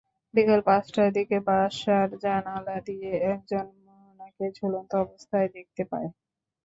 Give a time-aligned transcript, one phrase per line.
[0.33, 6.09] বিকেল পাঁচটার দিকে বাসার জানালা দিয়ে একজন মোহনাকে ঝুলন্ত অবস্থায় দেখতে পায়।